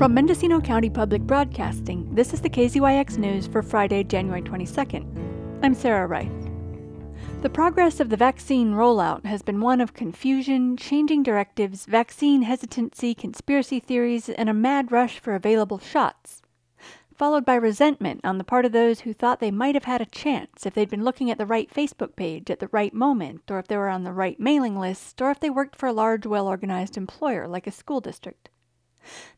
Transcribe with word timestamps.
From 0.00 0.14
Mendocino 0.14 0.62
County 0.62 0.88
Public 0.88 1.20
Broadcasting, 1.20 2.14
this 2.14 2.32
is 2.32 2.40
the 2.40 2.48
KZYX 2.48 3.18
News 3.18 3.46
for 3.46 3.62
Friday, 3.62 4.02
January 4.02 4.40
22nd. 4.40 5.04
I'm 5.62 5.74
Sarah 5.74 6.06
Reith. 6.06 6.50
The 7.42 7.50
progress 7.50 8.00
of 8.00 8.08
the 8.08 8.16
vaccine 8.16 8.72
rollout 8.72 9.26
has 9.26 9.42
been 9.42 9.60
one 9.60 9.78
of 9.78 9.92
confusion, 9.92 10.78
changing 10.78 11.22
directives, 11.22 11.84
vaccine 11.84 12.40
hesitancy, 12.40 13.14
conspiracy 13.14 13.78
theories, 13.78 14.30
and 14.30 14.48
a 14.48 14.54
mad 14.54 14.90
rush 14.90 15.18
for 15.18 15.34
available 15.34 15.78
shots, 15.78 16.40
followed 17.14 17.44
by 17.44 17.56
resentment 17.56 18.22
on 18.24 18.38
the 18.38 18.42
part 18.42 18.64
of 18.64 18.72
those 18.72 19.00
who 19.00 19.12
thought 19.12 19.38
they 19.38 19.50
might 19.50 19.74
have 19.74 19.84
had 19.84 20.00
a 20.00 20.06
chance 20.06 20.64
if 20.64 20.72
they'd 20.72 20.88
been 20.88 21.04
looking 21.04 21.30
at 21.30 21.36
the 21.36 21.44
right 21.44 21.70
Facebook 21.70 22.16
page 22.16 22.50
at 22.50 22.58
the 22.58 22.70
right 22.72 22.94
moment, 22.94 23.42
or 23.50 23.58
if 23.58 23.68
they 23.68 23.76
were 23.76 23.90
on 23.90 24.04
the 24.04 24.14
right 24.14 24.40
mailing 24.40 24.78
list, 24.78 25.20
or 25.20 25.30
if 25.30 25.40
they 25.40 25.50
worked 25.50 25.76
for 25.76 25.88
a 25.88 25.92
large, 25.92 26.24
well 26.24 26.48
organized 26.48 26.96
employer 26.96 27.46
like 27.46 27.66
a 27.66 27.70
school 27.70 28.00
district. 28.00 28.48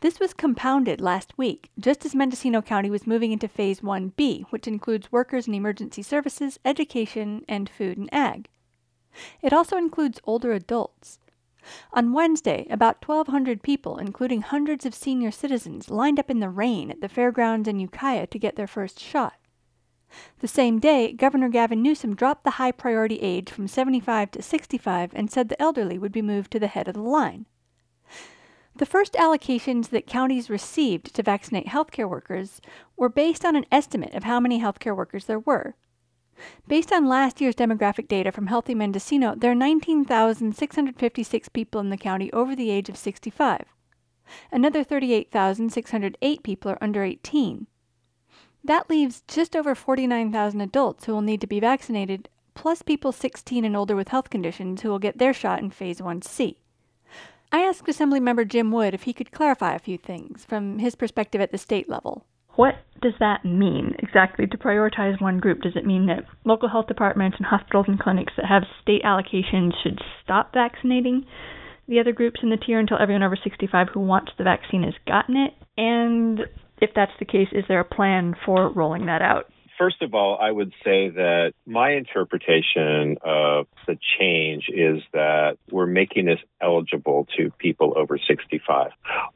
This 0.00 0.20
was 0.20 0.34
compounded 0.34 1.00
last 1.00 1.36
week, 1.36 1.70
just 1.78 2.04
as 2.04 2.14
Mendocino 2.14 2.62
County 2.62 2.90
was 2.90 3.06
moving 3.06 3.32
into 3.32 3.48
Phase 3.48 3.80
1B, 3.80 4.44
which 4.50 4.68
includes 4.68 5.10
workers 5.10 5.48
in 5.48 5.54
emergency 5.54 6.02
services, 6.02 6.58
education, 6.64 7.44
and 7.48 7.68
food 7.68 7.98
and 7.98 8.08
ag. 8.12 8.48
It 9.42 9.52
also 9.52 9.76
includes 9.76 10.20
older 10.24 10.52
adults. 10.52 11.18
On 11.92 12.12
Wednesday, 12.12 12.66
about 12.70 13.06
1,200 13.06 13.62
people, 13.62 13.98
including 13.98 14.42
hundreds 14.42 14.86
of 14.86 14.94
senior 14.94 15.30
citizens, 15.30 15.90
lined 15.90 16.20
up 16.20 16.30
in 16.30 16.38
the 16.38 16.48
rain 16.48 16.90
at 16.90 17.00
the 17.00 17.08
fairgrounds 17.08 17.68
in 17.68 17.80
Ukiah 17.80 18.28
to 18.28 18.38
get 18.38 18.56
their 18.56 18.68
first 18.68 19.00
shot. 19.00 19.34
The 20.38 20.48
same 20.48 20.78
day, 20.78 21.12
Governor 21.12 21.48
Gavin 21.48 21.82
Newsom 21.82 22.14
dropped 22.14 22.44
the 22.44 22.52
high 22.52 22.72
priority 22.72 23.16
age 23.16 23.50
from 23.50 23.68
75 23.68 24.30
to 24.30 24.42
65 24.42 25.12
and 25.14 25.30
said 25.30 25.48
the 25.48 25.60
elderly 25.60 25.98
would 25.98 26.12
be 26.12 26.22
moved 26.22 26.50
to 26.52 26.60
the 26.60 26.68
head 26.68 26.88
of 26.88 26.94
the 26.94 27.02
line. 27.02 27.46
The 28.78 28.86
first 28.86 29.14
allocations 29.14 29.88
that 29.88 30.06
counties 30.06 30.48
received 30.48 31.12
to 31.14 31.22
vaccinate 31.24 31.66
healthcare 31.66 32.08
workers 32.08 32.60
were 32.96 33.08
based 33.08 33.44
on 33.44 33.56
an 33.56 33.66
estimate 33.72 34.14
of 34.14 34.22
how 34.22 34.38
many 34.38 34.60
healthcare 34.60 34.96
workers 34.96 35.24
there 35.24 35.40
were. 35.40 35.74
Based 36.68 36.92
on 36.92 37.08
last 37.08 37.40
year's 37.40 37.56
demographic 37.56 38.06
data 38.06 38.30
from 38.30 38.46
Healthy 38.46 38.76
Mendocino, 38.76 39.34
there 39.34 39.50
are 39.50 39.56
19,656 39.56 41.48
people 41.48 41.80
in 41.80 41.90
the 41.90 41.96
county 41.96 42.32
over 42.32 42.54
the 42.54 42.70
age 42.70 42.88
of 42.88 42.96
65. 42.96 43.64
Another 44.52 44.84
38,608 44.84 46.42
people 46.44 46.70
are 46.70 46.78
under 46.80 47.02
18. 47.02 47.66
That 48.62 48.88
leaves 48.88 49.24
just 49.26 49.56
over 49.56 49.74
49,000 49.74 50.60
adults 50.60 51.06
who 51.06 51.14
will 51.14 51.22
need 51.22 51.40
to 51.40 51.48
be 51.48 51.58
vaccinated, 51.58 52.28
plus 52.54 52.82
people 52.82 53.10
16 53.10 53.64
and 53.64 53.76
older 53.76 53.96
with 53.96 54.10
health 54.10 54.30
conditions 54.30 54.82
who 54.82 54.90
will 54.90 55.00
get 55.00 55.18
their 55.18 55.34
shot 55.34 55.58
in 55.58 55.70
Phase 55.70 56.00
1C. 56.00 56.58
I 57.50 57.60
asked 57.60 57.86
Assemblymember 57.86 58.46
Jim 58.46 58.70
Wood 58.70 58.94
if 58.94 59.04
he 59.04 59.12
could 59.12 59.32
clarify 59.32 59.74
a 59.74 59.78
few 59.78 59.96
things 59.96 60.44
from 60.44 60.78
his 60.78 60.94
perspective 60.94 61.40
at 61.40 61.50
the 61.50 61.58
state 61.58 61.88
level. 61.88 62.26
What 62.56 62.74
does 63.00 63.14
that 63.20 63.44
mean 63.44 63.94
exactly 64.00 64.46
to 64.46 64.58
prioritize 64.58 65.20
one 65.20 65.38
group? 65.38 65.62
Does 65.62 65.76
it 65.76 65.86
mean 65.86 66.06
that 66.06 66.24
local 66.44 66.68
health 66.68 66.88
departments 66.88 67.36
and 67.38 67.46
hospitals 67.46 67.86
and 67.88 67.98
clinics 68.00 68.32
that 68.36 68.46
have 68.46 68.64
state 68.82 69.02
allocations 69.04 69.72
should 69.82 70.00
stop 70.22 70.52
vaccinating 70.52 71.24
the 71.86 72.00
other 72.00 72.12
groups 72.12 72.40
in 72.42 72.50
the 72.50 72.56
tier 72.56 72.80
until 72.80 72.98
everyone 73.00 73.22
over 73.22 73.36
65 73.42 73.88
who 73.94 74.00
wants 74.00 74.32
the 74.36 74.44
vaccine 74.44 74.82
has 74.82 74.94
gotten 75.06 75.36
it? 75.36 75.54
And 75.76 76.40
if 76.82 76.90
that's 76.94 77.12
the 77.18 77.24
case, 77.24 77.48
is 77.52 77.64
there 77.68 77.80
a 77.80 77.84
plan 77.84 78.34
for 78.44 78.68
rolling 78.70 79.06
that 79.06 79.22
out? 79.22 79.46
First 79.78 80.02
of 80.02 80.12
all, 80.12 80.36
I 80.40 80.50
would 80.50 80.72
say 80.84 81.08
that 81.10 81.52
my 81.64 81.92
interpretation 81.92 83.16
of 83.22 83.68
the 83.86 83.96
change 84.18 84.68
is 84.68 85.02
that 85.12 85.56
we're 85.70 85.86
making 85.86 86.26
this 86.26 86.40
eligible 86.60 87.28
to 87.36 87.52
people 87.58 87.94
over 87.96 88.18
65. 88.18 88.90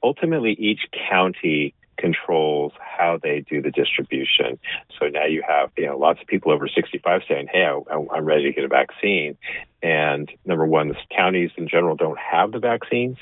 Ultimately, 0.00 0.52
each 0.52 0.82
county 1.10 1.74
controls 1.96 2.72
how 2.78 3.18
they 3.20 3.40
do 3.40 3.60
the 3.60 3.72
distribution. 3.72 4.60
So 4.98 5.08
now 5.08 5.26
you 5.26 5.42
have 5.46 5.70
you 5.76 5.86
know 5.86 5.98
lots 5.98 6.20
of 6.20 6.28
people 6.28 6.52
over 6.52 6.68
65 6.68 7.22
saying, 7.28 7.48
"Hey, 7.52 7.64
I, 7.64 8.16
am 8.16 8.24
ready 8.24 8.44
to 8.44 8.52
get 8.52 8.64
a 8.64 8.68
vaccine." 8.68 9.36
And 9.82 10.30
number 10.44 10.66
one, 10.66 10.88
the 10.88 10.96
counties 11.10 11.50
in 11.56 11.68
general 11.68 11.96
don't 11.96 12.18
have 12.18 12.52
the 12.52 12.60
vaccines, 12.60 13.18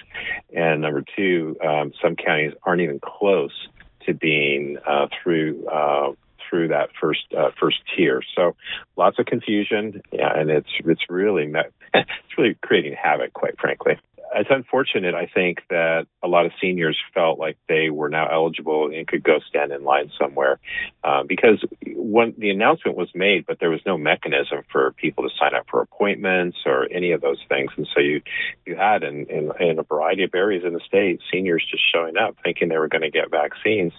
and 0.55 0.83
number 0.83 1.03
two, 1.17 1.57
um, 1.65 1.93
some 2.03 2.17
counties 2.17 2.53
aren't 2.63 2.83
even 2.83 3.01
close 3.01 3.69
to 4.05 4.13
being 4.15 4.77
uh, 4.87 5.09
through 5.23 5.67
uh, 5.67 6.13
through 6.49 6.69
that 6.69 6.91
first 7.01 7.25
uh, 7.37 7.51
first 7.59 7.79
tier. 7.97 8.23
So 8.35 8.57
lots 8.97 9.19
of 9.19 9.27
confusion, 9.27 10.03
yeah, 10.13 10.33
and 10.39 10.51
it's 10.51 10.71
it's 10.85 11.03
really 11.09 11.53
it's 11.95 12.39
really 12.39 12.57
creating 12.63 12.95
havoc, 13.01 13.33
quite 13.33 13.59
frankly 13.61 13.99
it's 14.35 14.51
unfortunate, 14.51 15.15
I 15.15 15.27
think, 15.27 15.63
that 15.71 16.07
a 16.23 16.29
lot 16.29 16.47
of 16.47 16.53
seniors 16.61 16.99
felt 17.15 17.39
like 17.39 17.57
they 17.69 17.91
were 17.91 18.09
now 18.09 18.29
eligible 18.31 18.91
and 18.93 19.07
could 19.07 19.23
go 19.23 19.39
stand 19.49 19.73
in 19.73 19.85
line 19.85 20.11
somewhere 20.19 20.59
uh, 21.05 21.23
because 21.23 21.65
when 21.95 22.35
the 22.37 22.51
announcement 22.51 22.97
was 22.97 23.09
made, 23.15 23.47
but 23.47 23.59
there 23.61 23.71
was 23.71 23.81
no 23.87 23.97
mechanism 23.97 24.63
for 24.71 24.93
people 24.93 25.25
to 25.25 25.31
sign 25.39 25.55
up 25.55 25.67
for 25.71 25.81
appointments 25.81 26.59
or 26.67 26.87
any 26.91 27.13
of 27.13 27.21
those 27.21 27.43
things. 27.49 27.71
And 27.77 27.89
so 27.95 28.01
you, 28.01 28.23
you 28.67 28.77
had 28.77 29.03
in, 29.03 29.27
in, 29.27 29.51
in 29.61 29.79
a 29.79 29.83
variety 29.83 30.25
of 30.25 30.35
areas 30.35 30.65
in 30.65 30.75
the 30.75 30.81
state, 30.81 31.21
seniors 31.33 31.65
just 31.71 31.83
showing 31.93 32.17
up 32.17 32.37
thinking 32.43 32.69
they 32.69 32.79
were 32.79 32.89
going 32.89 33.03
to 33.03 33.11
get 33.11 33.31
vaccines 33.31 33.93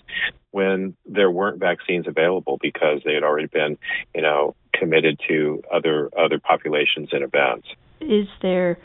when 0.52 0.96
there 1.06 1.30
weren't 1.30 1.60
vaccines 1.60 2.08
available 2.08 2.58
because 2.62 3.02
they 3.06 3.14
had 3.14 3.24
already 3.24 3.48
been, 3.48 3.78
you 4.16 4.22
know, 4.22 4.56
committed 4.74 5.20
to 5.28 5.62
other 5.74 6.10
other 6.18 6.40
populations 6.40 7.10
and 7.12 7.24
events. 7.24 7.68
Is 8.02 8.28
there 8.42 8.78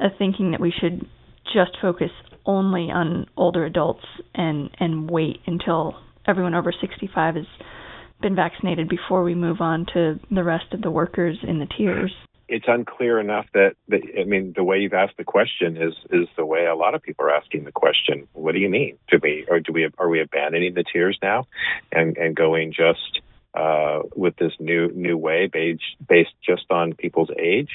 a 0.00 0.08
thinking 0.16 0.52
that 0.52 0.60
we 0.60 0.72
should 0.72 1.06
just 1.52 1.76
focus 1.80 2.10
only 2.44 2.90
on 2.90 3.26
older 3.36 3.64
adults 3.64 4.04
and 4.34 4.70
and 4.78 5.10
wait 5.10 5.40
until 5.46 5.96
everyone 6.26 6.54
over 6.54 6.72
65 6.72 7.36
has 7.36 7.46
been 8.20 8.34
vaccinated 8.34 8.88
before 8.88 9.22
we 9.22 9.34
move 9.34 9.60
on 9.60 9.86
to 9.94 10.18
the 10.30 10.44
rest 10.44 10.72
of 10.72 10.82
the 10.82 10.90
workers 10.90 11.38
in 11.42 11.58
the 11.58 11.66
tiers. 11.76 12.12
It's 12.48 12.64
unclear 12.66 13.20
enough 13.20 13.46
that, 13.52 13.76
that 13.88 14.00
I 14.18 14.24
mean 14.24 14.54
the 14.56 14.64
way 14.64 14.78
you've 14.78 14.94
asked 14.94 15.16
the 15.18 15.24
question 15.24 15.76
is 15.76 15.94
is 16.10 16.28
the 16.36 16.46
way 16.46 16.64
a 16.66 16.74
lot 16.74 16.94
of 16.94 17.02
people 17.02 17.26
are 17.26 17.34
asking 17.34 17.64
the 17.64 17.72
question. 17.72 18.26
What 18.32 18.52
do 18.52 18.58
you 18.58 18.70
mean? 18.70 18.98
Do 19.08 19.18
we 19.22 19.44
or 19.48 19.60
do 19.60 19.72
we 19.72 19.88
are 19.98 20.08
we 20.08 20.20
abandoning 20.20 20.74
the 20.74 20.84
tiers 20.84 21.18
now 21.22 21.46
and 21.92 22.16
and 22.16 22.34
going 22.34 22.72
just 22.72 23.20
uh, 23.58 24.02
with 24.14 24.36
this 24.36 24.52
new 24.60 24.88
new 24.94 25.16
way 25.16 25.48
based 25.48 25.82
based 26.08 26.34
just 26.46 26.70
on 26.70 26.94
people's 26.94 27.30
age. 27.38 27.70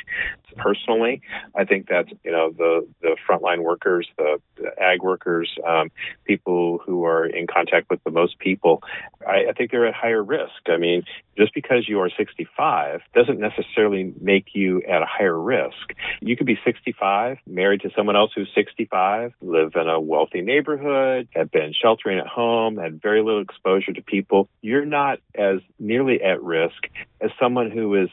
Personally, 0.55 1.21
I 1.55 1.65
think 1.65 1.89
that 1.89 2.05
you 2.23 2.31
know 2.31 2.51
the 2.51 2.87
the 3.01 3.17
frontline 3.27 3.63
workers, 3.63 4.07
the, 4.17 4.39
the 4.55 4.69
ag 4.81 5.01
workers, 5.01 5.49
um, 5.67 5.89
people 6.25 6.79
who 6.85 7.05
are 7.05 7.25
in 7.25 7.47
contact 7.47 7.89
with 7.89 8.03
the 8.03 8.11
most 8.11 8.37
people, 8.39 8.83
I, 9.27 9.49
I 9.49 9.53
think 9.53 9.71
they're 9.71 9.87
at 9.87 9.95
higher 9.95 10.23
risk. 10.23 10.53
I 10.67 10.77
mean, 10.77 11.03
just 11.37 11.53
because 11.53 11.87
you 11.87 11.99
are 12.01 12.09
65 12.15 13.01
doesn't 13.13 13.39
necessarily 13.39 14.13
make 14.21 14.47
you 14.53 14.81
at 14.83 15.01
a 15.01 15.05
higher 15.05 15.39
risk. 15.39 15.93
You 16.21 16.37
could 16.37 16.45
be 16.45 16.59
65, 16.63 17.37
married 17.47 17.81
to 17.81 17.89
someone 17.95 18.15
else 18.15 18.31
who's 18.35 18.49
65, 18.53 19.33
live 19.41 19.71
in 19.75 19.89
a 19.89 19.99
wealthy 19.99 20.41
neighborhood, 20.41 21.27
have 21.33 21.51
been 21.51 21.73
sheltering 21.73 22.19
at 22.19 22.27
home, 22.27 22.77
had 22.77 23.01
very 23.01 23.23
little 23.23 23.41
exposure 23.41 23.93
to 23.93 24.01
people. 24.01 24.47
You're 24.61 24.85
not 24.85 25.19
as 25.35 25.59
nearly 25.79 26.21
at 26.21 26.41
risk 26.41 26.87
as 27.21 27.31
someone 27.39 27.71
who 27.71 27.95
is 27.95 28.09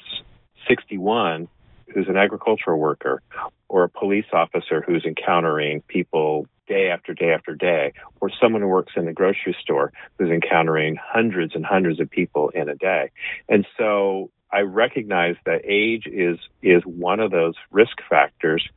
61 0.68 1.48
who's 1.92 2.08
an 2.08 2.16
agricultural 2.16 2.78
worker 2.78 3.22
or 3.68 3.84
a 3.84 3.88
police 3.88 4.26
officer 4.32 4.80
who's 4.80 5.04
encountering 5.04 5.82
people 5.82 6.46
day 6.66 6.88
after 6.88 7.12
day 7.12 7.32
after 7.32 7.54
day, 7.54 7.92
or 8.20 8.30
someone 8.40 8.62
who 8.62 8.68
works 8.68 8.92
in 8.96 9.04
the 9.04 9.12
grocery 9.12 9.56
store 9.60 9.92
who's 10.18 10.30
encountering 10.30 10.96
hundreds 10.96 11.54
and 11.54 11.66
hundreds 11.66 11.98
of 11.98 12.08
people 12.08 12.48
in 12.50 12.68
a 12.68 12.76
day. 12.76 13.10
And 13.48 13.66
so 13.76 14.30
I 14.52 14.60
recognize 14.60 15.34
that 15.46 15.62
age 15.64 16.06
is 16.06 16.38
is 16.62 16.82
one 16.84 17.20
of 17.20 17.32
those 17.32 17.54
risk 17.70 17.98
factors, 18.08 18.68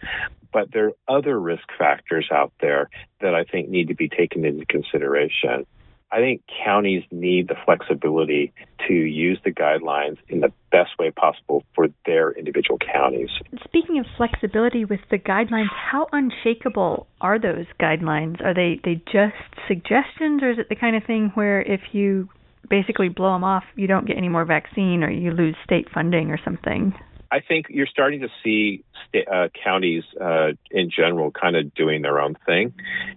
but 0.52 0.72
there 0.72 0.88
are 0.88 1.18
other 1.18 1.40
risk 1.40 1.68
factors 1.78 2.28
out 2.32 2.52
there 2.62 2.90
that 3.22 3.36
I 3.36 3.44
think 3.44 3.70
need 3.70 3.90
to 3.90 3.96
be 3.96 4.10
taken 4.10 4.44
into 4.44 4.66
consideration. 4.66 5.66
I 6.14 6.18
think 6.18 6.44
counties 6.64 7.02
need 7.12 7.48
the 7.48 7.56
flexibility 7.66 8.54
to 8.88 8.94
use 8.94 9.40
the 9.44 9.52
guidelines 9.52 10.18
in 10.30 10.42
the 10.42 10.52
best 10.72 10.92
way 11.00 11.10
possible 11.10 11.64
for 11.74 11.88
their 12.06 12.32
individual 12.34 12.78
counties. 12.78 13.30
Speaking 13.64 13.98
of 13.98 14.06
flexibility 14.16 14.86
with 14.86 15.00
the 15.10 15.18
guidelines, 15.18 15.70
how 15.72 16.08
unshakable 16.12 17.08
are 17.20 17.40
those 17.40 17.66
guidelines? 17.82 18.40
Are 18.46 18.54
they 18.54 18.80
they 18.84 19.02
just 19.12 19.34
suggestions 19.68 20.44
or 20.44 20.52
is 20.52 20.60
it 20.60 20.70
the 20.70 20.76
kind 20.76 20.96
of 20.96 21.04
thing 21.04 21.32
where 21.34 21.62
if 21.64 21.82
you 21.94 22.30
basically 22.70 23.10
blow 23.10 23.34
them 23.34 23.44
off, 23.44 23.64
you 23.76 23.88
don't 23.88 24.06
get 24.06 24.16
any 24.16 24.30
more 24.30 24.46
vaccine 24.46 25.04
or 25.04 25.10
you 25.10 25.32
lose 25.32 25.56
state 25.64 25.88
funding 25.92 26.30
or 26.30 26.40
something? 26.46 26.94
I 27.34 27.40
think 27.40 27.66
you're 27.70 27.88
starting 27.88 28.22
to 28.22 28.30
see 28.44 28.84
uh, 29.16 29.48
counties 29.64 30.04
uh, 30.22 30.50
in 30.70 30.92
general 30.92 31.32
kind 31.32 31.56
of 31.56 31.74
doing 31.74 32.04
their 32.04 32.20
own 32.20 32.36
thing, 32.46 32.74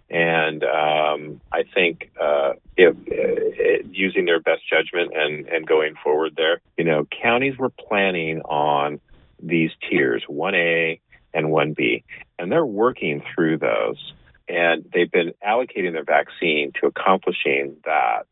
and 0.09 0.65
um, 0.65 1.41
I 1.53 1.65
think 1.75 2.11
uh, 2.19 2.53
if, 2.79 2.97
uh, 2.97 3.89
using 3.91 4.25
their 4.25 4.41
best 4.41 4.63
judgment 4.75 5.13
and 5.15 5.47
and 5.49 5.67
going 5.67 5.95
forward 6.03 6.33
there, 6.35 6.61
you 6.79 6.85
know, 6.85 7.07
counties 7.23 7.59
were 7.59 7.69
planning 7.69 8.41
on 8.41 9.01
these 9.43 9.73
tiers, 9.87 10.23
one 10.29 10.55
A 10.55 10.99
and 11.35 11.51
one 11.51 11.75
B, 11.75 12.03
and 12.39 12.51
they're 12.51 12.65
working 12.85 13.23
through 13.35 13.59
those. 13.59 14.01
and 14.49 14.85
they've 14.93 15.11
been 15.11 15.33
allocating 15.47 15.93
their 15.93 16.05
vaccine 16.05 16.73
to 16.81 16.87
accomplishing 16.87 17.77
that. 17.85 18.27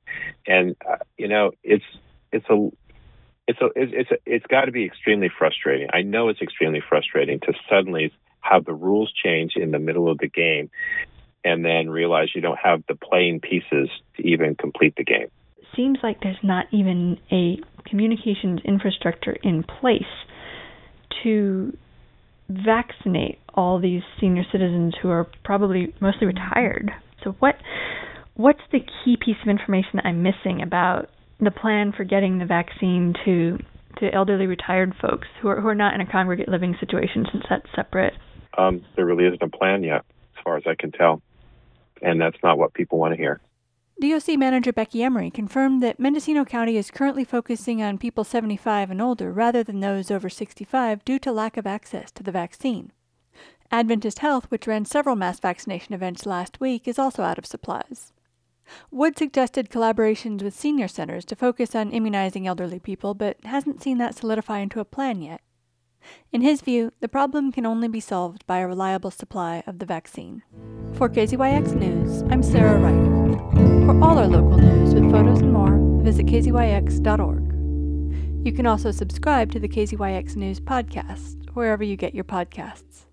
And 0.47 0.77
uh, 0.89 0.97
you 1.19 1.29
know, 1.29 1.53
it's 1.63 1.85
it's 2.33 2.47
a 2.49 2.71
it's 3.46 3.61
a 3.61 3.69
it's 3.76 4.11
it's 4.25 4.46
got 4.46 4.64
to 4.67 4.73
be 4.73 4.85
extremely 4.85 5.31
frustrating. 5.37 5.88
I 5.93 6.02
know 6.02 6.29
it's 6.29 6.41
extremely 6.41 6.82
frustrating 6.87 7.41
to 7.41 7.52
suddenly 7.69 8.12
have 8.41 8.64
the 8.64 8.75
rules 8.75 9.12
change 9.12 9.52
in 9.56 9.70
the 9.70 9.79
middle 9.79 10.11
of 10.11 10.19
the 10.19 10.29
game, 10.29 10.70
and 11.44 11.64
then 11.64 11.91
realize 11.91 12.29
you 12.35 12.41
don't 12.41 12.58
have 12.62 12.82
the 12.88 12.94
playing 12.94 13.41
pieces 13.41 13.88
to 14.17 14.23
even 14.23 14.55
complete 14.55 14.94
the 14.96 15.05
game. 15.05 15.29
Seems 15.76 15.99
like 16.02 16.20
there's 16.20 16.37
not 16.43 16.67
even 16.73 17.19
a 17.31 17.58
communications 17.88 18.61
infrastructure 18.64 19.37
in 19.43 19.62
place 19.62 20.02
to 21.23 21.76
vaccinate 22.49 23.38
all 23.55 23.81
these 23.81 24.02
senior 24.20 24.44
citizens 24.52 24.94
who 25.00 25.08
are 25.08 25.26
probably 25.44 25.94
mostly 26.00 26.26
retired. 26.26 26.90
So 27.23 27.32
what 27.40 27.56
what's 28.35 28.61
the 28.73 28.81
key 28.81 29.17
piece 29.17 29.37
of 29.43 29.49
information 29.49 29.90
that 29.94 30.06
I'm 30.06 30.23
missing 30.23 30.62
about 30.62 31.08
the 31.41 31.51
plan 31.51 31.93
for 31.93 32.05
getting 32.05 32.39
the 32.39 32.47
vaccine 32.47 33.15
to 33.25 33.59
to 33.99 34.13
elderly 34.13 34.47
retired 34.47 34.93
folks 35.01 35.29
who 35.41 35.49
are 35.49 35.61
who 35.61 35.69
are 35.69 35.75
not 35.75 35.95
in 35.95 36.01
a 36.01 36.07
congregate 36.07 36.49
living 36.49 36.77
situation 36.81 37.27
since 37.31 37.45
that's 37.49 37.67
separate? 37.75 38.15
Um, 38.59 38.85
there 38.97 39.07
really 39.07 39.27
isn't 39.27 39.43
a 39.43 39.49
plan 39.49 39.83
yet, 39.83 40.05
as 40.37 40.43
far 40.45 40.57
as 40.57 40.65
I 40.67 40.75
can 40.75 40.93
tell, 40.93 41.23
and 42.03 42.21
that's 42.21 42.39
not 42.43 42.59
what 42.59 42.75
people 42.75 42.99
want 42.99 43.15
to 43.15 43.19
hear. 43.19 43.41
DOC 44.01 44.37
Manager 44.37 44.73
Becky 44.73 45.05
Emery 45.05 45.31
confirmed 45.31 45.81
that 45.83 46.01
Mendocino 46.01 46.45
County 46.45 46.77
is 46.77 46.91
currently 46.91 47.25
focusing 47.25 47.81
on 47.81 47.97
people 47.97 48.25
75 48.25 48.91
and 48.91 49.01
older 49.01 49.33
rather 49.33 49.63
than 49.63 49.79
those 49.79 50.11
over 50.11 50.29
65 50.29 51.05
due 51.05 51.21
to 51.21 51.31
lack 51.31 51.57
of 51.57 51.67
access 51.67 52.11
to 52.11 52.25
the 52.25 52.33
vaccine. 52.33 52.91
Adventist 53.71 54.19
Health, 54.19 54.51
which 54.51 54.67
ran 54.67 54.85
several 54.85 55.15
mass 55.15 55.39
vaccination 55.39 55.95
events 55.95 56.27
last 56.27 56.61
week, 56.61 56.89
is 56.89 56.99
also 56.99 57.23
out 57.23 57.39
of 57.39 57.47
supplies. 57.47 58.13
Wood 58.90 59.19
suggested 59.19 59.70
collaborations 59.70 60.43
with 60.43 60.55
senior 60.55 60.88
centers 60.88 61.25
to 61.26 61.37
focus 61.37 61.75
on 61.75 61.93
immunizing 61.93 62.46
elderly 62.46 62.78
people, 62.78 63.14
but 63.14 63.37
hasn't 63.44 63.82
seen 63.82 63.99
that 63.99 64.14
solidify 64.14 64.61
into 64.61 64.81
a 64.81 64.84
plan 64.84 65.22
yet. 65.22 65.40
In 66.32 66.43
his 66.43 66.61
view, 66.61 66.93
the 67.00 67.08
problem 67.08 67.52
can 67.52 67.64
only 67.64 67.88
be 67.88 68.00
solved 68.00 68.46
by 68.46 68.58
a 68.58 68.69
reliable 68.69 69.11
supply 69.11 69.62
of 69.66 69.78
the 69.78 69.87
vaccine. 69.87 70.43
For 70.93 71.08
KZYX 71.08 71.75
News, 71.75 72.22
I'm 72.31 72.43
Sarah 72.43 72.78
Reith. 72.78 73.87
For 73.87 74.02
all 74.02 74.19
our 74.19 74.26
local 74.26 74.58
news 74.58 74.94
with 74.94 75.11
photos 75.11 75.40
and 75.40 75.52
more, 75.52 75.78
visit 76.02 76.26
kzyx.org. 76.26 77.50
You 78.46 78.52
can 78.52 78.66
also 78.66 78.90
subscribe 78.90 79.50
to 79.52 79.58
the 79.58 79.69
KZYX 79.69 80.37
News 80.37 80.61
podcast, 80.61 81.49
wherever 81.55 81.82
you 81.82 81.96
get 81.96 82.14
your 82.14 82.25
podcasts. 82.25 83.06